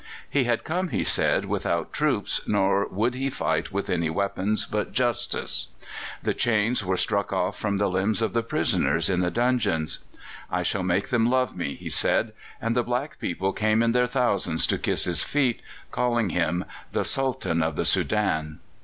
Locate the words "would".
2.87-3.13